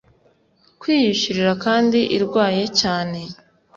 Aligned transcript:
kwiyishyurira 0.79 1.53
kandi 1.65 1.99
irwaye 2.17 2.63
cyane 2.79 3.19